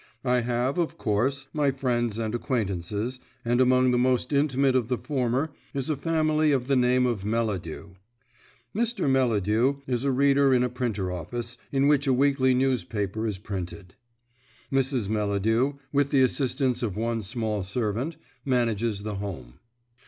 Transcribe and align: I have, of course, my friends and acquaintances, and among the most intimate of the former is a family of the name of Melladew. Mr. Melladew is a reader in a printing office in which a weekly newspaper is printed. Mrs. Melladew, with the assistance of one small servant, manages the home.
I 0.25 0.39
have, 0.39 0.79
of 0.79 0.97
course, 0.97 1.45
my 1.53 1.69
friends 1.69 2.17
and 2.17 2.33
acquaintances, 2.33 3.19
and 3.45 3.61
among 3.61 3.91
the 3.91 3.99
most 3.99 4.33
intimate 4.33 4.75
of 4.75 4.87
the 4.87 4.97
former 4.97 5.51
is 5.75 5.91
a 5.91 5.95
family 5.95 6.51
of 6.51 6.65
the 6.65 6.75
name 6.75 7.05
of 7.05 7.23
Melladew. 7.23 7.89
Mr. 8.75 9.07
Melladew 9.07 9.83
is 9.85 10.03
a 10.03 10.09
reader 10.11 10.55
in 10.55 10.63
a 10.63 10.69
printing 10.69 11.05
office 11.05 11.55
in 11.71 11.87
which 11.87 12.07
a 12.07 12.13
weekly 12.13 12.55
newspaper 12.55 13.27
is 13.27 13.37
printed. 13.37 13.93
Mrs. 14.71 15.07
Melladew, 15.07 15.73
with 15.93 16.09
the 16.09 16.23
assistance 16.23 16.81
of 16.81 16.97
one 16.97 17.21
small 17.21 17.61
servant, 17.61 18.17
manages 18.43 19.03
the 19.03 19.13
home. 19.17 19.59